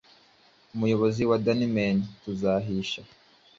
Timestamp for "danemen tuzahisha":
1.45-3.01